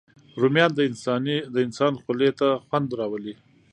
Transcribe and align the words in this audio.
رومیان 0.41 0.71
د 1.53 1.57
انسان 1.67 1.93
خولې 2.03 2.29
ته 2.39 2.47
خوند 2.65 2.89
راولي 2.99 3.35